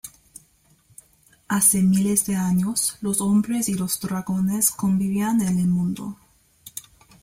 Hace 1.47 1.83
miles 1.83 2.25
de 2.25 2.35
años, 2.35 2.97
los 3.01 3.21
hombres 3.21 3.69
y 3.69 3.75
los 3.75 3.99
dragones 3.99 4.71
convivían 4.71 5.41
en 5.41 5.59
el 5.59 5.67
mundo. 5.67 6.17